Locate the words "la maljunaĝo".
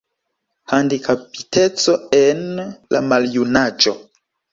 2.95-3.95